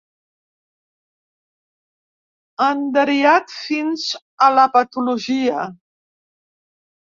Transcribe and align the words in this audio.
Enderiat 2.69 3.55
fins 3.69 4.09
a 4.49 4.51
la 4.57 4.67
patologia. 4.81 5.71